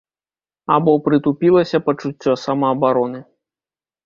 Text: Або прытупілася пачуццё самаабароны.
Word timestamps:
Або 0.75 0.93
прытупілася 1.07 1.83
пачуццё 1.91 2.33
самаабароны. 2.45 3.23